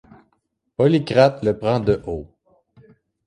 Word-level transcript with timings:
Polycrate 0.77 1.43
le 1.45 1.59
prend 1.59 1.79
de 1.79 2.01
haut. 2.07 2.25